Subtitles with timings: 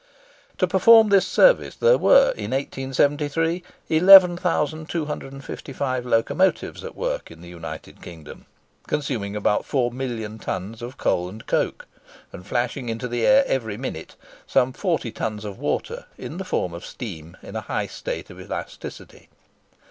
[0.57, 8.01] To perform this service, there were, in 1873, 11,255 locomotives at work in the United
[8.01, 8.47] Kingdom,
[8.87, 11.85] consuming about four million tons of coal and coke,
[12.33, 14.15] and flashing into the air every minute
[14.47, 18.39] some forty tons of water in the form of steam in a high state of
[18.41, 19.29] elasticity.